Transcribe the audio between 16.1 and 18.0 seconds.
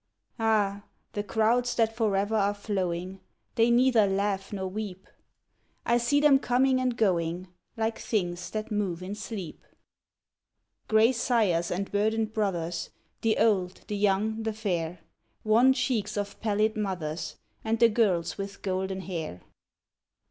of pallid mothers, And the